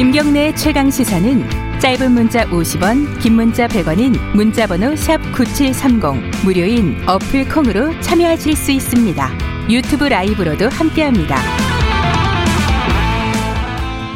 김경래 0.00 0.54
최강 0.54 0.90
시사는 0.90 1.44
짧은 1.78 2.12
문자 2.12 2.46
50원, 2.46 3.20
긴 3.20 3.34
문자 3.34 3.68
100원인 3.68 4.16
문자번호 4.34 4.96
샵 4.96 5.20
#9730 5.34 6.42
무료인 6.42 6.96
어플 7.06 7.46
콩으로 7.50 7.92
참여하실 8.00 8.56
수 8.56 8.70
있습니다. 8.70 9.28
유튜브 9.68 10.04
라이브로도 10.04 10.70
함께합니다. 10.70 11.36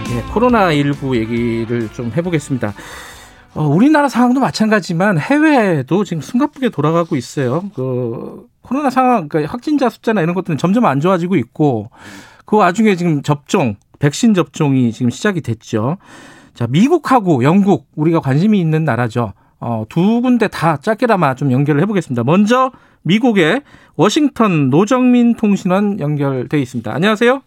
네, 0.09 0.23
코로나 0.33 0.73
19 0.73 1.19
얘기를 1.19 1.93
좀 1.93 2.11
해보겠습니다. 2.17 2.73
어, 3.53 3.67
우리나라 3.67 4.09
상황도 4.09 4.41
마찬가지지만 4.41 5.19
해외에도 5.19 6.03
지금 6.05 6.23
숨가쁘게 6.23 6.71
돌아가고 6.71 7.15
있어요. 7.15 7.63
그 7.75 8.47
코로나 8.63 8.89
상황, 8.89 9.29
그러니까 9.29 9.53
확진자 9.53 9.91
숫자나 9.91 10.23
이런 10.23 10.35
것들은 10.35 10.57
점점 10.57 10.87
안 10.87 11.01
좋아지고 11.01 11.37
있고 11.37 11.91
그 12.47 12.57
와중에 12.57 12.97
지금 12.97 13.23
접종, 13.23 13.77
백신 14.05 14.35
접종이 14.35 14.93
지금 14.93 15.09
시작이 15.09 15.41
됐죠. 15.41 15.97
자, 16.53 16.67
미국하고 16.69 17.43
영국 17.43 17.87
우리가 17.97 18.21
관심이 18.21 18.61
있는 18.61 18.85
나라죠. 18.85 19.33
어, 19.61 19.87
두 19.89 20.21
군데 20.21 20.47
다 20.47 20.77
짧게나마 20.77 21.35
좀 21.35 21.51
연결을 21.51 21.81
해보겠습니다. 21.81 22.23
먼저 22.23 22.71
미국의 23.01 23.63
워싱턴 23.97 24.69
노정민 24.69 25.35
통신원 25.37 26.01
연결돼 26.01 26.61
있습니다. 26.61 26.93
안녕하세요. 26.93 27.41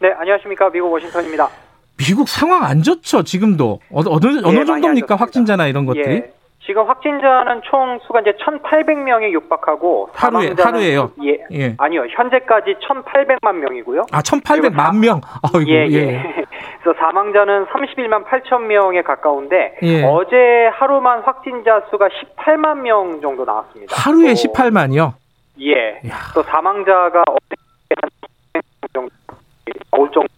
네, 0.00 0.12
안녕하십니까. 0.16 0.70
미국 0.70 0.92
워싱턴입니다. 0.92 1.48
미국 1.96 2.28
상황 2.28 2.62
안 2.62 2.84
좋죠, 2.84 3.24
지금도. 3.24 3.80
어느, 3.90 4.08
어느, 4.08 4.26
어느 4.44 4.60
예, 4.60 4.64
정도입니까? 4.64 5.16
확진자나 5.16 5.66
이런 5.66 5.86
것들이? 5.86 6.14
예. 6.14 6.32
지금 6.66 6.88
확진자는 6.88 7.62
총 7.62 7.98
수가 8.06 8.20
이제 8.20 8.32
1,800명에 8.32 9.30
육박하고 9.30 10.10
하루에, 10.12 10.52
하루에요? 10.58 11.12
예. 11.22 11.38
예. 11.52 11.74
아니요. 11.78 12.06
현재까지 12.10 12.74
1,800만 12.82 13.54
명이고요. 13.54 14.06
아, 14.10 14.20
1,800만 14.20 14.98
명. 14.98 15.20
아이고, 15.42 15.70
예, 15.70 15.86
예. 15.86 15.94
예. 15.94 16.44
그래서 16.82 16.98
사망자는 16.98 17.66
31만 17.66 18.24
8천 18.26 18.62
명에 18.62 19.02
가까운데 19.02 19.76
예. 19.82 20.02
어제 20.02 20.36
하루만 20.72 21.22
확진자 21.22 21.82
수가 21.90 22.08
18만 22.08 22.80
명 22.80 23.20
정도 23.20 23.44
나왔습니다. 23.44 23.94
하루에 23.96 24.34
또, 24.34 24.52
18만이요? 24.52 25.12
예. 25.60 26.08
야. 26.08 26.16
또 26.34 26.42
사망자가 26.42 27.22
어제 27.28 27.56
한 28.00 28.10
정도 28.92 29.10
나올 29.92 30.10
정도 30.12 30.28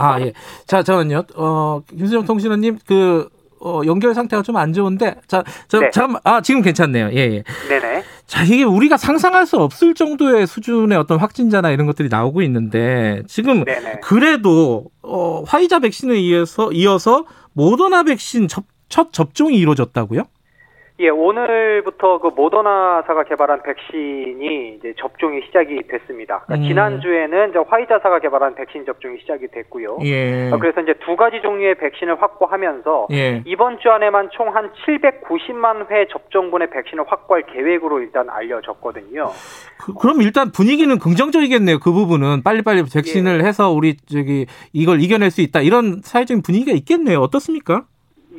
아, 0.00 0.20
예. 0.20 0.32
자, 0.64 0.84
저는요, 0.84 1.24
어, 1.36 1.80
김수정 1.88 2.24
통신원님, 2.24 2.78
그, 2.86 3.28
어, 3.60 3.82
연결 3.86 4.14
상태가 4.14 4.42
좀 4.42 4.56
안 4.56 4.72
좋은데, 4.72 5.16
자, 5.26 5.44
저, 5.68 5.80
네. 5.80 5.90
아, 6.24 6.40
지금 6.40 6.62
괜찮네요. 6.62 7.10
예, 7.12 7.16
예. 7.16 7.44
네네. 7.68 8.02
자, 8.26 8.44
이게 8.44 8.62
우리가 8.64 8.96
상상할 8.96 9.46
수 9.46 9.56
없을 9.56 9.94
정도의 9.94 10.46
수준의 10.46 10.98
어떤 10.98 11.18
확진자나 11.18 11.70
이런 11.70 11.86
것들이 11.86 12.08
나오고 12.08 12.42
있는데, 12.42 13.22
지금 13.28 13.64
네네. 13.64 14.00
그래도, 14.02 14.86
어, 15.02 15.42
화이자 15.46 15.78
백신에 15.78 16.18
이어서, 16.20 16.72
이어서 16.72 17.24
모더나 17.52 18.02
백신 18.02 18.48
접, 18.48 18.64
첫 18.88 19.12
접종이 19.12 19.56
이루어졌다고요? 19.58 20.22
예, 21.00 21.08
오늘부터 21.10 22.18
그 22.18 22.28
모더나사가 22.34 23.22
개발한 23.22 23.62
백신이 23.62 24.74
이제 24.78 24.94
접종이 24.98 25.40
시작이 25.46 25.82
됐습니다. 25.88 26.40
그러니까 26.46 26.64
음. 26.64 26.68
지난주에는 26.68 27.50
이제 27.50 27.58
화이자사가 27.68 28.18
개발한 28.18 28.56
백신 28.56 28.84
접종이 28.84 29.18
시작이 29.20 29.46
됐고요. 29.52 29.98
예. 30.02 30.50
어, 30.50 30.58
그래서 30.58 30.80
이제 30.80 30.94
두 31.04 31.14
가지 31.14 31.40
종류의 31.40 31.76
백신을 31.76 32.20
확보하면서 32.20 33.08
예. 33.12 33.42
이번 33.46 33.78
주 33.78 33.90
안에만 33.90 34.30
총 34.32 34.48
한 34.48 34.70
790만 34.86 35.90
회 35.90 36.06
접종분의 36.10 36.70
백신을 36.70 37.04
확보할 37.06 37.44
계획으로 37.46 38.00
일단 38.00 38.28
알려졌거든요. 38.30 39.30
그, 39.78 39.94
그럼 39.94 40.22
일단 40.22 40.50
분위기는 40.52 40.98
긍정적이겠네요. 40.98 41.78
그 41.78 41.92
부분은 41.92 42.42
빨리빨리 42.42 42.80
예. 42.80 42.84
백신을 42.92 43.44
해서 43.44 43.70
우리 43.70 43.96
저기 43.96 44.46
이걸 44.72 45.00
이겨낼 45.00 45.30
수 45.30 45.40
있다. 45.42 45.60
이런 45.60 46.00
사회적인 46.02 46.42
분위기가 46.42 46.72
있겠네요. 46.72 47.20
어떻습니까? 47.20 47.84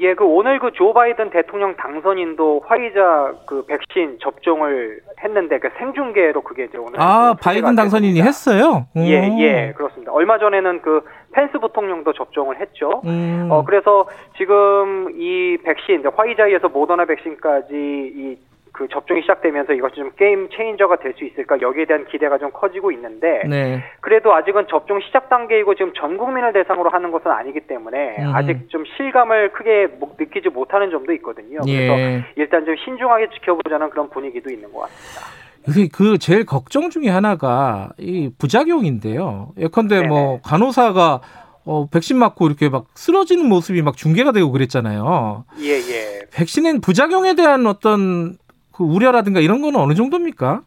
예, 0.02 0.14
그 0.14 0.24
오늘 0.24 0.60
그 0.60 0.72
조 0.72 0.94
바이든 0.94 1.30
대통령 1.32 1.76
당선인도 1.76 2.64
화이자 2.66 3.34
그 3.46 3.66
백신 3.66 4.20
접종을 4.22 5.02
했는데 5.24 5.60
그 5.60 5.70
생중계로 5.78 6.42
그게 6.42 6.66
이제 6.66 6.78
오늘 6.78 7.02
아, 7.02 7.34
그 7.38 7.44
바이든 7.44 7.76
당선인이 7.76 8.22
됐습니다. 8.22 8.26
했어요? 8.26 8.86
예, 8.96 9.28
오. 9.30 9.40
예, 9.40 9.74
그렇습니다. 9.76 10.12
얼마 10.14 10.38
전에는 10.38 10.82
그 10.82 11.02
펜스 11.34 11.60
부통령도 11.60 12.14
접종을 12.14 12.60
했죠. 12.60 13.02
음. 13.06 13.48
어, 13.52 13.64
그래서 13.66 14.08
지금 14.38 15.10
이 15.16 15.58
백신, 15.64 16.00
이제 16.00 16.10
화이자에서 16.16 16.70
모더나 16.70 17.06
백신까지 17.06 17.74
이 17.74 18.38
그 18.80 18.88
접종이 18.88 19.20
시작되면서 19.22 19.74
이것이 19.74 19.96
좀 19.96 20.10
게임 20.18 20.48
체인저가 20.56 20.96
될 21.00 21.14
수 21.18 21.26
있을까 21.26 21.60
여기에 21.60 21.84
대한 21.86 22.06
기대가 22.08 22.38
좀 22.38 22.50
커지고 22.54 22.94
있는데 22.94 23.42
네. 23.46 23.84
그래도 24.00 24.34
아직은 24.34 24.68
접종 24.70 25.02
시작 25.02 25.28
단계이고 25.28 25.76
지금 25.76 25.92
전 26.00 26.16
국민을 26.18 26.54
대상으로 26.54 26.90
하는 26.90 27.12
것은 27.12 27.30
아니기 27.30 27.60
때문에 27.62 28.16
음. 28.20 28.32
아직 28.34 28.70
좀 28.70 28.86
실감을 28.96 29.52
크게 29.52 29.88
못- 30.00 30.16
느끼지 30.18 30.48
못하는 30.50 30.92
점도 30.92 31.12
있거든요. 31.16 31.60
그래서 31.62 32.00
예. 32.00 32.24
일단 32.38 32.64
좀 32.64 32.74
신중하게 32.86 33.28
지켜보자는 33.34 33.90
그런 33.90 34.10
분위기도 34.10 34.50
있는 34.50 34.72
것 34.72 34.82
같습니다. 34.84 35.90
그 35.92 36.18
제일 36.18 36.46
걱정 36.46 36.90
중에 36.90 37.10
하나가 37.10 37.90
이 37.98 38.32
부작용인데요. 38.38 39.50
예컨대 39.58 39.96
네네. 39.96 40.08
뭐 40.08 40.40
간호사가 40.42 41.20
어, 41.66 41.88
백신 41.92 42.18
맞고 42.18 42.48
이렇게 42.48 42.70
막 42.70 42.86
쓰러지는 42.96 43.46
모습이 43.50 43.82
막 43.82 43.98
중계가 43.98 44.32
되고 44.32 44.50
그랬잖아요. 44.54 45.44
예, 45.60 45.72
예. 45.74 46.22
백신엔 46.34 46.80
부작용에 46.80 47.34
대한 47.36 47.68
어떤 47.68 48.38
그 48.80 48.86
우려라든가 48.86 49.42
이런 49.42 49.62
거는 49.62 49.78
어느 49.78 49.94
정도입니까? 49.94 50.62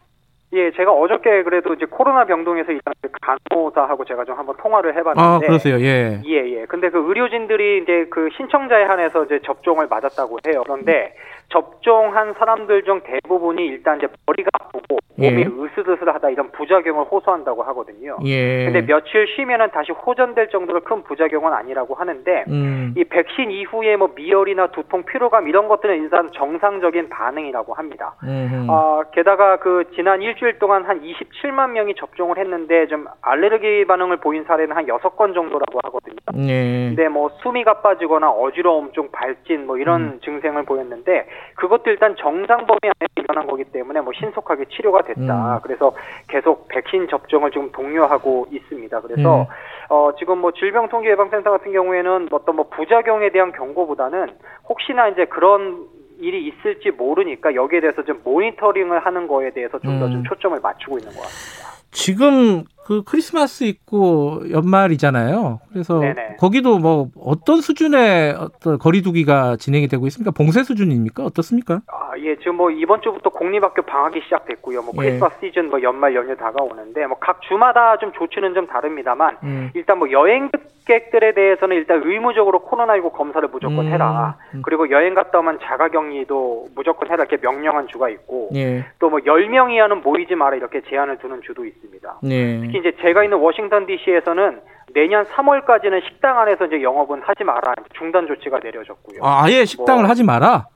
예, 0.53 0.71
제가 0.73 0.93
어저께 0.93 1.45
그래도 1.45 1.73
이제 1.73 1.87
코로나 1.87 2.27
병동에서 2.27 2.71
일단 2.71 2.93
그 3.01 3.09
간호사하고 3.23 4.05
제가 4.05 4.27
좀 4.27 4.37
한번 4.37 4.55
통화를 4.59 4.95
해봤는데. 4.95 5.21
아, 5.23 5.39
그러세요. 5.39 5.81
예. 5.81 6.21
예, 6.27 6.61
예. 6.61 6.67
근데 6.67 6.91
그 6.91 6.99
의료진들이 6.99 7.83
이제 7.83 8.07
그 8.11 8.29
신청자에 8.37 8.85
한해서 8.85 9.25
이제 9.25 9.41
접종을 9.47 9.87
맞았다고 9.89 10.41
해요. 10.47 10.63
그런데 10.65 11.15
접종한 11.53 12.35
사람들 12.39 12.83
중 12.85 13.01
대부분이 13.03 13.65
일단 13.67 13.99
이제 13.99 14.09
머리가 14.27 14.49
아프고 14.59 14.99
몸이 15.17 15.43
예. 15.43 15.45
으스드스하다 15.45 16.31
이런 16.31 16.51
부작용을 16.53 17.05
호소한다고 17.05 17.63
하거든요. 17.65 18.17
예. 18.25 18.65
근데 18.65 18.81
며칠 18.81 19.27
쉬면은 19.37 19.71
다시 19.71 19.93
호전될 19.93 20.49
정도로 20.49 20.81
큰 20.81 21.03
부작용은 21.03 21.53
아니라고 21.53 21.95
하는데 21.95 22.45
음. 22.49 22.95
이 22.97 23.05
백신 23.05 23.51
이후에 23.51 23.97
뭐 23.97 24.11
미열이나 24.15 24.69
두통, 24.69 25.05
피로감 25.05 25.49
이런 25.49 25.69
것들은 25.69 26.03
일단 26.03 26.31
정상적인 26.33 27.11
반응이라고 27.11 27.75
합니다. 27.75 28.15
음. 28.23 28.67
아, 28.71 29.03
게다가 29.13 29.59
그 29.59 29.85
지난 29.95 30.23
일주일 30.23 30.59
동안 30.59 30.85
한 30.85 31.03
27만 31.03 31.71
명이 31.73 31.95
접종을 31.97 32.39
했는데 32.39 32.87
좀 32.87 33.07
알레르기 33.21 33.85
반응을 33.87 34.17
보인 34.19 34.45
사례는 34.45 34.75
한 34.75 34.87
6건 34.87 35.35
정도라고 35.35 35.79
하거든요. 35.85 36.17
예. 36.49 36.89
근데 36.89 37.09
뭐 37.09 37.29
숨이 37.43 37.65
가빠지거나 37.65 38.31
어지러움, 38.31 38.93
좀 38.93 39.11
발진 39.13 39.67
뭐 39.67 39.77
이런 39.77 40.03
음. 40.03 40.21
증상을 40.25 40.63
보였는데 40.65 41.27
그것도 41.57 41.91
일단 41.91 42.17
정상 42.17 42.67
범위 42.67 42.79
안에 42.85 43.09
일어난 43.17 43.47
거기 43.47 43.65
때문에 43.65 44.01
뭐 44.01 44.13
신속하게 44.13 44.67
치료가 44.67 45.03
됐다. 45.03 45.57
음. 45.57 45.61
그래서 45.63 45.95
계속 46.29 46.69
백신 46.69 47.09
접종을 47.09 47.51
지금 47.51 47.71
독려하고 47.73 48.47
있습니다. 48.51 49.01
그래서 49.01 49.43
음. 49.43 49.47
어 49.89 50.11
지금 50.19 50.39
뭐 50.39 50.53
질병통제예방센터 50.53 51.51
같은 51.51 51.73
경우에는 51.73 52.29
어떤 52.31 52.57
뭐 52.57 52.69
부작용에 52.69 53.31
대한 53.31 53.53
경고보다는 53.53 54.37
혹시나 54.69 55.09
이제 55.09 55.25
그런 55.27 55.87
일이 56.19 56.47
있을지 56.47 56.91
모르니까 56.91 57.55
여기에 57.55 57.81
대해서 57.81 58.05
좀 58.05 58.21
모니터링을 58.23 59.01
하는 59.01 59.27
거에 59.27 59.51
대해서 59.51 59.79
좀 59.81 59.99
더좀 59.99 60.19
음. 60.19 60.25
초점을 60.25 60.59
맞추고 60.61 60.99
있는 60.99 61.13
것 61.13 61.23
같습니다. 61.23 61.72
지금 61.93 62.65
그 62.85 63.03
크리스마스 63.05 63.65
있고 63.65 64.43
연말이잖아요. 64.51 65.61
그래서 65.71 66.01
네네. 66.01 66.37
거기도 66.39 66.79
뭐 66.79 67.11
어떤 67.21 67.61
수준의 67.61 68.33
어떤 68.33 68.79
거리두기가 68.79 69.57
진행이 69.57 69.87
되고 69.87 70.07
있습니까? 70.09 70.33
봉쇄 70.33 70.65
수준입니까? 70.65 71.25
어떻습니까? 71.25 71.83
아, 71.87 72.02
예, 72.19 72.37
지금 72.37 72.57
뭐 72.57 72.71
이번 72.71 73.01
주부터 73.03 73.31
공립학교 73.31 73.83
방학이 73.83 74.21
시작됐고요. 74.23 74.83
뭐 74.83 74.93
예. 75.05 75.09
크리스마스 75.11 75.37
시즌, 75.41 75.71
뭐 75.71 75.81
연말 75.83 76.15
연휴 76.15 76.37
다가오는데 76.37 77.07
뭐 77.07 77.17
각 77.21 77.41
주마다 77.43 77.97
좀 77.99 78.13
조치는 78.13 78.55
좀 78.55 78.67
다릅니다만 78.67 79.39
음. 79.45 79.71
일단 79.75 79.99
뭐 79.99 80.11
여행객들에 80.11 81.33
대해서는 81.35 81.77
일단 81.77 82.03
의무적으로 82.05 82.61
코로나19 82.67 83.13
검사를 83.13 83.47
무조건 83.49 83.87
음, 83.87 83.93
해라. 83.93 84.37
음. 84.55 84.63
그리고 84.65 84.91
여행 84.91 85.15
갔다 85.15 85.39
오면 85.39 85.61
자가격리도 85.63 86.69
무조건 86.75 87.09
해라 87.11 87.25
이렇게 87.25 87.37
명령한 87.41 87.89
주가 87.89 88.09
있고 88.09 88.51
예. 88.55 88.85
또뭐 88.99 89.21
10명 89.21 89.73
이하는 89.73 90.03
모이지 90.03 90.35
마라 90.35 90.57
이렇게 90.57 90.81
제한을 90.83 91.19
두는 91.19 91.43
주도 91.43 91.65
있습니다. 91.65 92.19
예. 92.25 92.61
특히 92.61 92.79
이제 92.79 92.93
제가 93.01 93.25
있는 93.25 93.39
워싱턴 93.39 93.87
DC에서는 93.87 94.61
내년 94.95 95.25
3월까지는 95.27 96.03
식당 96.05 96.39
안에서 96.41 96.67
이제 96.67 96.83
영업은 96.83 97.23
하지 97.23 97.45
마라 97.45 97.75
중단 97.97 98.27
조치가 98.27 98.59
내려졌고요. 98.63 99.21
아, 99.23 99.45
아예 99.45 99.65
식당을 99.65 100.03
뭐- 100.03 100.11
하지 100.11 100.25
마라. 100.25 100.67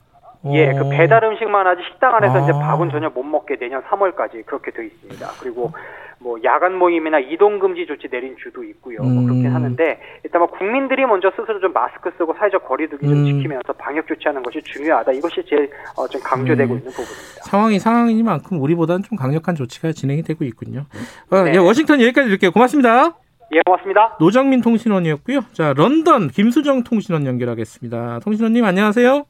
예, 0.45 0.71
어. 0.71 0.83
그 0.83 0.89
배달 0.89 1.23
음식만 1.23 1.65
하지 1.65 1.81
식당 1.91 2.15
안에서 2.15 2.35
아. 2.35 2.43
이제 2.43 2.51
밥은 2.51 2.89
전혀 2.91 3.09
못 3.09 3.23
먹게 3.23 3.57
내년 3.57 3.81
3월까지 3.83 4.45
그렇게 4.45 4.71
돼 4.71 4.85
있습니다. 4.85 5.27
그리고 5.41 5.71
뭐 6.19 6.37
야간 6.43 6.75
모임이나 6.75 7.19
이동 7.19 7.59
금지 7.59 7.85
조치 7.85 8.07
내린 8.09 8.35
주도 8.37 8.63
있고요. 8.63 9.01
뭐 9.03 9.23
그렇게 9.23 9.47
음. 9.47 9.55
하는데 9.55 9.99
일단 10.23 10.41
뭐 10.41 10.49
국민들이 10.49 11.05
먼저 11.05 11.31
스스로 11.31 11.59
좀 11.59 11.71
마스크 11.73 12.11
쓰고 12.17 12.33
사회적 12.33 12.67
거리두기 12.67 13.07
좀 13.07 13.17
음. 13.19 13.25
지키면서 13.25 13.73
방역 13.73 14.07
조치하는 14.07 14.41
것이 14.41 14.61
중요하다. 14.63 15.11
이것이 15.11 15.43
제일 15.47 15.69
어, 15.95 16.07
좀 16.07 16.19
강조되고 16.23 16.73
음. 16.73 16.77
있는 16.79 16.91
부분입니다. 16.91 17.43
상황이 17.43 17.79
상황이니만큼 17.79 18.59
우리보다는 18.59 19.03
좀 19.03 19.17
강력한 19.17 19.55
조치가 19.55 19.91
진행이 19.91 20.23
되고 20.23 20.43
있군요. 20.43 20.85
어, 21.29 21.43
네. 21.43 21.53
예, 21.53 21.57
워싱턴 21.57 22.01
여기까지 22.01 22.27
드릴게요. 22.27 22.51
고맙습니다. 22.51 23.15
예, 23.53 23.61
고맙습니다. 23.65 24.17
노정민 24.19 24.61
통신원이었고요. 24.61 25.41
자, 25.53 25.73
런던 25.73 26.29
김수정 26.29 26.83
통신원 26.83 27.25
연결하겠습니다. 27.25 28.19
통신원님 28.23 28.65
안녕하세요. 28.65 29.25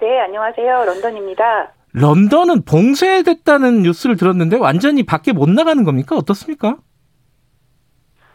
네, 0.00 0.18
안녕하세요. 0.20 0.84
런던입니다. 0.86 1.72
런던은 1.92 2.64
봉쇄됐다는 2.64 3.82
뉴스를 3.82 4.16
들었는데 4.16 4.56
완전히 4.56 5.02
밖에 5.04 5.32
못 5.32 5.48
나가는 5.50 5.82
겁니까? 5.84 6.16
어떻습니까? 6.16 6.76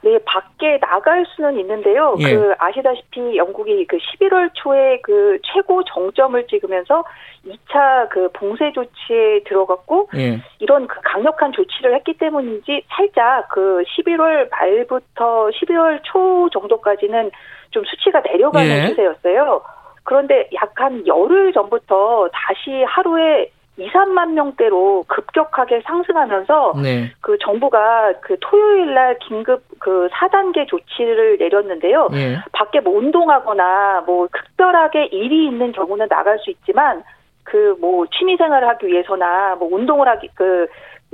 네, 0.04 0.20
밖에 0.24 0.80
나갈 0.80 1.26
수는 1.36 1.58
있는데요. 1.62 2.16
예. 2.20 2.36
그 2.36 2.54
아시다시피 2.60 3.38
영국이 3.38 3.88
그 3.88 3.98
11월 3.98 4.52
초에 4.54 5.00
그 5.02 5.40
최고 5.42 5.84
정점을 5.84 6.46
찍으면서 6.46 7.04
2차 7.48 8.10
그 8.10 8.30
봉쇄 8.34 8.72
조치에 8.72 9.44
들어갔고 9.48 10.10
예. 10.16 10.42
이런 10.60 10.86
그 10.86 11.00
강력한 11.04 11.52
조치를 11.54 11.96
했기 11.96 12.14
때문인지 12.20 12.84
살짝 12.90 13.50
그 13.50 13.84
11월 13.98 14.52
말부터 14.52 15.50
12월 15.50 16.00
초 16.04 16.50
정도까지는 16.54 17.32
좀 17.72 17.84
수치가 17.86 18.20
내려가는 18.20 18.70
예. 18.70 18.88
추세였어요. 18.90 19.64
그런데 20.06 20.50
약 20.54 20.72
한 20.80 21.06
열흘 21.08 21.52
전부터 21.54 22.30
다시 22.32 22.84
하루에 22.84 23.50
2, 23.78 23.90
3만 23.90 24.32
명대로 24.32 25.04
급격하게 25.08 25.82
상승하면서 25.86 26.74
네. 26.82 27.12
그 27.22 27.38
정부가 27.40 28.14
그 28.22 28.38
토요일 28.40 28.94
날 28.94 29.18
긴급 29.20 29.64
그 29.80 30.08
4단계 30.14 30.68
조치를 30.68 31.38
내렸는데요. 31.40 32.08
예. 32.14 32.38
밖에 32.54 32.80
뭐 32.80 32.98
운동하거나 32.98 34.04
뭐 34.06 34.28
특별하게 34.32 35.08
일이 35.08 35.48
있는 35.48 35.72
경우는 35.74 36.08
나갈 36.08 36.40
수 36.40 36.52
있지만 36.52 37.04
그 37.44 37.76
뭐 37.80 38.06
취미 38.08 38.38
생활을 38.38 38.68
하기 38.70 38.88
위해서나 38.88 39.56
뭐 39.56 39.70
운동을 39.74 40.08
하기 40.08 40.30
그 40.36 40.68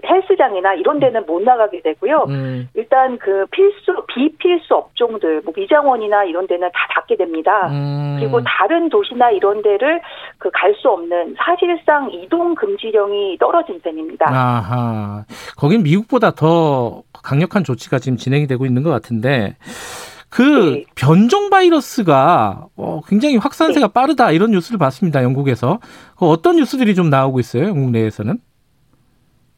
헬스장이나 0.06 0.74
이런 0.76 1.00
데는 1.00 1.26
못 1.26 1.42
나가게 1.42 1.82
되고요. 1.82 2.26
음. 2.30 2.70
일단 2.74 3.18
그 3.20 3.46
필수 3.52 4.06
비필수 4.14 4.74
업종들 4.74 5.42
뭐 5.44 5.54
미장원이나 5.56 6.24
이런 6.26 6.48
데는 6.48 6.70
다 6.74 6.80
닫게 6.96 7.16
됩니다. 7.18 7.68
음. 7.70 8.18
그리고 8.20 8.42
다른 8.44 8.90
도시나 8.90 9.32
이런 9.32 9.62
데를 9.62 10.02
그 10.38 10.50
갈 10.52 10.74
수 10.76 10.90
없는 10.90 11.36
사실상 11.38 12.10
이동 12.12 12.56
금지령이 12.56 13.38
떨어진 13.40 13.80
셈입니다. 13.84 14.26
아하. 14.30 15.26
거긴 15.58 15.84
미국보다 15.84 16.32
더 16.32 17.04
강력한 17.24 17.64
조치가 17.64 18.00
지금 18.00 18.18
진행이 18.18 18.48
되고 18.48 18.66
있는 18.66 18.84
것 18.84 18.90
같은데 18.90 19.56
그 20.30 20.42
네. 20.76 20.86
변종 20.96 21.50
바이러스가 21.50 22.68
어, 22.78 23.02
굉장히 23.08 23.36
확산세가 23.38 23.90
빠르다 23.90 24.32
이런 24.32 24.52
뉴스를 24.52 24.78
봤습니다. 24.80 25.24
영국에서. 25.24 25.80
그 26.18 26.26
어떤 26.26 26.56
뉴스들이 26.56 26.96
좀 26.96 27.10
나오고 27.10 27.40
있어요? 27.42 27.66
영국 27.66 27.92
내에서는? 27.92 28.38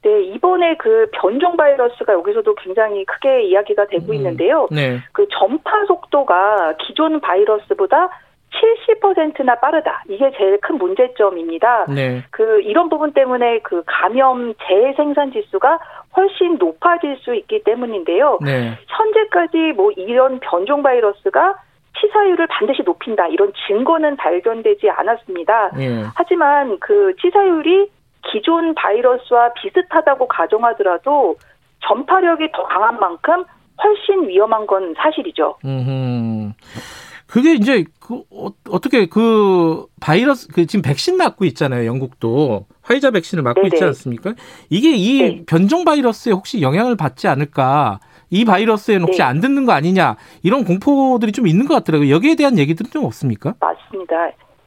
네, 0.03 0.21
이번에 0.23 0.75
그 0.77 1.09
변종 1.13 1.55
바이러스가 1.55 2.13
여기서도 2.13 2.55
굉장히 2.55 3.05
크게 3.05 3.43
이야기가 3.43 3.87
되고 3.87 4.11
음. 4.11 4.13
있는데요. 4.15 4.67
네. 4.69 4.99
그 5.13 5.27
전파 5.29 5.85
속도가 5.85 6.75
기존 6.79 7.21
바이러스보다 7.21 8.09
70%나 8.53 9.55
빠르다. 9.55 10.03
이게 10.09 10.31
제일 10.37 10.59
큰 10.61 10.77
문제점입니다. 10.77 11.85
네. 11.89 12.23
그 12.29 12.61
이런 12.61 12.89
부분 12.89 13.13
때문에 13.13 13.59
그 13.59 13.83
감염 13.87 14.53
재생산 14.67 15.31
지수가 15.31 15.79
훨씬 16.15 16.57
높아질 16.57 17.17
수 17.21 17.33
있기 17.33 17.63
때문인데요. 17.63 18.37
네. 18.43 18.77
현재까지 18.87 19.73
뭐 19.75 19.91
이런 19.91 20.39
변종 20.39 20.83
바이러스가 20.83 21.55
치사율을 21.99 22.47
반드시 22.47 22.81
높인다 22.83 23.27
이런 23.27 23.53
증거는 23.67 24.17
발견되지 24.17 24.89
않았습니다. 24.89 25.71
예. 25.79 26.03
하지만 26.15 26.77
그 26.79 27.15
치사율이 27.21 27.89
기존 28.31 28.73
바이러스와 28.75 29.53
비슷하다고 29.53 30.27
가정하더라도 30.27 31.35
전파력이 31.87 32.51
더 32.53 32.63
강한 32.63 32.99
만큼 32.99 33.43
훨씬 33.83 34.27
위험한 34.27 34.65
건 34.67 34.93
사실이죠. 34.97 35.57
음. 35.65 36.53
그게 37.27 37.53
이제 37.53 37.83
그 37.99 38.21
어, 38.31 38.49
어떻게 38.69 39.07
그 39.07 39.87
바이러스 39.99 40.47
그 40.49 40.67
지금 40.67 40.83
백신 40.83 41.17
맞고 41.17 41.45
있잖아요. 41.45 41.87
영국도 41.87 42.67
화이자 42.83 43.11
백신을 43.11 43.43
맞고 43.43 43.61
있지 43.63 43.77
네네. 43.77 43.87
않습니까? 43.87 44.33
이게 44.69 44.91
이 44.91 45.21
네. 45.21 45.43
변종 45.47 45.83
바이러스에 45.83 46.31
혹시 46.31 46.61
영향을 46.61 46.95
받지 46.95 47.27
않을까? 47.27 47.99
이 48.29 48.45
바이러스에는 48.45 49.03
혹시 49.07 49.19
네. 49.19 49.23
안 49.23 49.41
듣는 49.41 49.65
거 49.65 49.71
아니냐? 49.71 50.15
이런 50.43 50.63
공포들이 50.63 51.31
좀 51.31 51.47
있는 51.47 51.67
것 51.67 51.73
같더라고요. 51.75 52.09
여기에 52.11 52.35
대한 52.35 52.57
얘기들은 52.57 52.91
좀 52.91 53.05
없습니까? 53.05 53.55
맞습니다. 53.59 54.15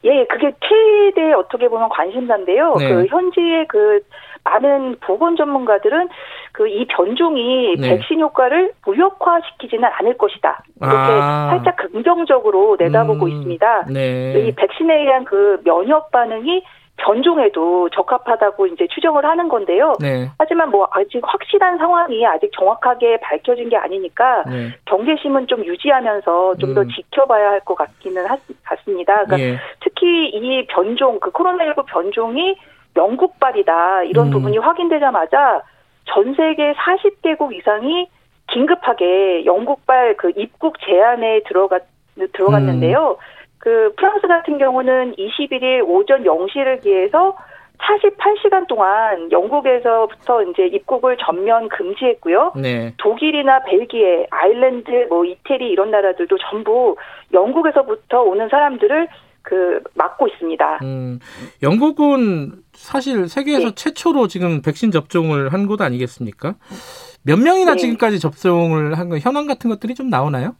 예, 0.03 0.25
그게 0.25 0.53
최대 0.61 1.33
어떻게 1.33 1.67
보면 1.67 1.89
관심사인데요. 1.89 2.75
네. 2.75 2.89
그 2.89 3.05
현지의 3.07 3.67
그 3.67 3.99
많은 4.43 4.97
보건 5.01 5.35
전문가들은 5.35 6.09
그 6.53 6.67
이 6.67 6.85
변종이 6.87 7.75
네. 7.77 7.89
백신 7.89 8.19
효과를 8.19 8.73
무력화시키지는 8.85 9.87
않을 9.99 10.17
것이다. 10.17 10.63
이렇게 10.81 10.95
아. 10.95 11.49
살짝 11.51 11.75
긍정적으로 11.91 12.75
내다보고 12.79 13.25
음, 13.25 13.29
있습니다. 13.29 13.85
네. 13.91 14.47
이 14.47 14.51
백신에 14.53 15.01
의한 15.01 15.23
그 15.23 15.61
면역 15.63 16.11
반응이 16.11 16.63
변종에도 16.97 17.89
적합하다고 17.89 18.67
이제 18.67 18.87
추정을 18.87 19.23
하는 19.23 19.47
건데요. 19.49 19.93
네. 19.99 20.29
하지만 20.39 20.69
뭐 20.71 20.87
아직 20.91 21.21
확실한 21.23 21.77
상황이 21.77 22.25
아직 22.25 22.51
정확하게 22.53 23.19
밝혀진 23.21 23.69
게 23.69 23.77
아니니까 23.77 24.43
네. 24.47 24.69
경계심은 24.85 25.47
좀 25.47 25.63
유지하면서 25.65 26.55
좀더 26.55 26.81
음. 26.81 26.87
지켜봐야 26.89 27.51
할 27.51 27.61
것 27.67 27.75
같기는 27.75 28.25
하- 28.25 28.37
같습니다. 28.63 29.25
그러니까 29.25 29.39
예. 29.39 29.57
특히 29.81 30.29
이 30.29 30.65
변종, 30.67 31.19
그 31.19 31.31
코로나19 31.31 31.85
변종이 31.85 32.55
영국발이다 32.95 34.03
이런 34.03 34.27
음. 34.27 34.31
부분이 34.31 34.57
확인되자마자 34.57 35.61
전 36.05 36.33
세계 36.35 36.73
40개국 36.73 37.53
이상이 37.53 38.07
긴급하게 38.51 39.45
영국발 39.45 40.15
그 40.17 40.31
입국 40.35 40.79
제한에 40.79 41.41
들어갔 41.47 41.83
들어갔는데요. 42.33 43.17
그 43.67 43.91
프랑스 43.97 44.25
같은 44.27 44.57
경우는 44.57 45.15
21일 45.17 45.83
오전 45.85 46.23
0시를 46.23 46.81
기해서 46.81 47.35
48시간 47.79 48.65
동안 48.69 49.29
영국에서부터 49.29 50.41
이제 50.43 50.67
입국을 50.67 51.17
전면 51.17 51.67
금지했고요. 51.67 52.53
네. 52.55 52.93
독일이나 52.95 53.63
벨기에, 53.65 54.27
아일랜드, 54.31 54.89
뭐 55.09 55.25
이태리 55.25 55.67
이런 55.69 55.91
나라들도 55.91 56.37
전부 56.49 56.95
영국에서부터 57.33 58.21
오는 58.21 58.47
사람들을 58.47 59.09
그 59.41 59.81
막고 59.95 60.29
있습니다. 60.29 60.79
음, 60.83 61.19
영국은 61.61 62.53
사실 62.71 63.27
세계에서 63.27 63.69
네. 63.71 63.75
최초로 63.75 64.27
지금 64.29 64.61
백신 64.61 64.91
접종을 64.91 65.51
한 65.51 65.67
곳 65.67 65.81
아니겠습니까? 65.81 66.55
몇 67.25 67.37
명이나 67.37 67.73
네. 67.73 67.79
지금까지 67.79 68.21
접종을 68.21 68.97
한 68.97 69.09
거, 69.09 69.17
현황 69.17 69.45
같은 69.45 69.69
것들이 69.69 69.93
좀 69.93 70.09
나오나요? 70.09 70.55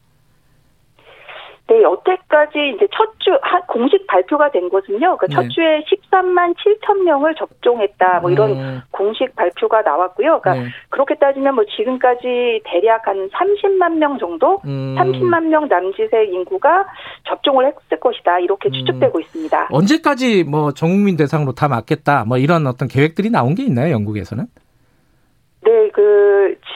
네, 1.70 1.82
여태까지 1.84 2.74
이제 2.76 2.88
첫 2.96 3.20
주, 3.20 3.38
한- 3.42 3.62
공식 3.68 4.08
발표가 4.08 4.50
된 4.52 4.70
것은요, 4.70 5.18
그첫 5.18 5.44
네. 5.44 5.50
주에 5.50 5.84
13만 5.84 6.56
7천 6.56 7.04
명을 7.04 7.36
접종했다, 7.36 8.20
뭐 8.22 8.32
이런 8.32 8.52
음, 8.52 8.82
공식 8.92 9.36
발표가 9.36 9.82
나왔고요. 9.82 10.40
그러니까 10.40 10.54
네. 10.64 10.70
그렇게 10.90 11.16
따지면 11.16 11.56
뭐 11.56 11.66
지금까지 11.76 12.62
대략 12.64 13.06
한 13.08 13.30
30만 13.30 13.98
명 13.98 14.18
정도, 14.18 14.62
음, 14.66 14.96
30만 14.98 15.48
명 15.48 15.68
남짓의 15.68 16.30
인구가 16.32 16.86
접종을 17.28 17.66
했을 17.68 18.00
것이다, 18.00 18.40
이렇게 18.40 18.70
음. 18.70 18.72
추측되고 18.72 19.20
있습니다. 19.20 19.68
언제까지 19.72 20.46
뭐 20.46 20.72
전국민 20.72 21.18
대상으로 21.18 21.52
다 21.52 21.68
맞겠다, 21.68 22.24
뭐 22.26 22.38
이런 22.38 22.66
어떤 22.66 22.88
계획들이 22.88 23.30
나온 23.30 23.56
게 23.56 23.64
있나요, 23.64 23.92
영국에서는? 23.92 24.46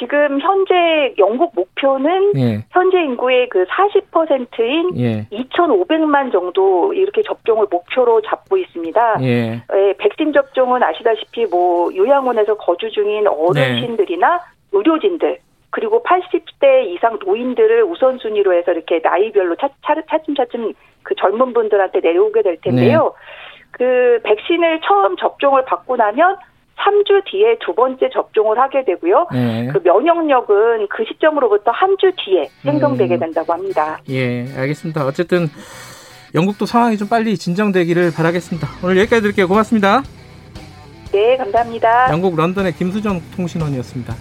네, 0.02 0.08
그 0.08 0.12
지금 0.12 0.40
현재 0.40 1.14
영국 1.18 1.54
목표는 1.56 2.32
예, 2.38 2.66
현재 2.72 3.02
인구의 3.04 3.50
그 3.50 3.66
40%인 3.66 4.98
예, 4.98 5.28
2,500만 5.32 6.32
정도 6.32 6.94
이렇게 6.94 7.22
접종을 7.22 7.68
목표로 7.70 8.22
잡고 8.22 8.58
있습니다. 8.58 9.18
예, 9.22 9.64
예, 9.74 9.94
백신 9.98 10.34
접종은 10.34 10.84
아시다시피 10.84 11.46
뭐 11.46 11.94
요양원에서 11.96 12.58
거주 12.58 12.90
중인 12.92 13.28
어르신들이나 13.28 14.40
의료진들 14.72 15.40
그리고 15.70 16.04
80대 16.04 16.86
이상 16.88 17.18
노인들을 17.24 17.84
우선순위로 17.84 18.54
해서 18.54 18.74
이렇게 18.74 19.00
나이별로 19.02 19.56
차, 19.56 19.70
차, 19.86 19.96
차츰차츰 20.10 20.74
그 21.04 21.16
젊은 21.16 21.54
분들한테 21.54 22.02
내려오게 22.02 22.42
될 22.42 22.58
텐데요. 22.62 23.14
그 23.72 24.20
백신을 24.24 24.82
처음 24.84 25.16
접종을 25.16 25.64
받고 25.66 25.96
나면 25.96 26.36
3주 26.78 27.24
뒤에 27.30 27.58
두 27.64 27.76
번째 27.76 28.10
접종을 28.12 28.58
하게 28.58 28.84
되고요. 28.86 29.28
예, 29.34 29.70
그 29.72 29.80
면역력은 29.84 30.88
그 30.90 31.04
시점으로부터 31.08 31.72
한 31.72 31.96
주 31.98 32.12
뒤에 32.26 32.50
생성되게 32.64 33.16
음. 33.16 33.20
된다고 33.20 33.54
합니다. 33.54 34.00
예, 34.10 34.48
알겠습니다. 34.58 35.06
어쨌든 35.06 35.48
영국도 36.34 36.66
상황이 36.66 36.98
좀 36.98 37.08
빨리 37.08 37.38
진정되기를 37.38 38.12
바라겠습니다. 38.16 38.68
오늘 38.84 38.98
여기까지 38.98 39.22
드릴게요. 39.22 39.48
고맙습니다. 39.48 40.02
네, 41.12 41.38
감사합니다. 41.38 42.10
영국 42.12 42.36
런던의 42.36 42.74
김수정 42.74 43.22
통신원이었습니다. 43.36 44.16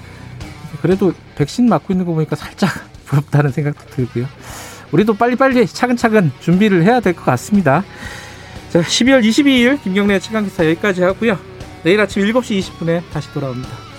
그래도 0.83 1.13
백신 1.37 1.69
맞고 1.69 1.93
있는 1.93 2.05
거 2.05 2.13
보니까 2.13 2.35
살짝 2.37 2.69
부럽다는 3.07 3.51
생각도 3.51 3.87
들고요. 3.95 4.27
우리도 4.93 5.15
빨리빨리 5.15 5.67
차근차근 5.67 6.33
준비를 6.41 6.83
해야 6.83 7.01
될 7.01 7.15
것 7.15 7.25
같습니다. 7.25 7.85
자, 8.71 8.81
12월 8.81 9.23
22일 9.23 9.81
김경래 9.83 10.19
최강기사 10.19 10.65
여기까지 10.67 11.03
하고요. 11.05 11.39
내일 11.83 12.01
아침 12.01 12.23
7시 12.23 12.61
20분에 12.61 13.03
다시 13.11 13.33
돌아옵니다. 13.33 13.90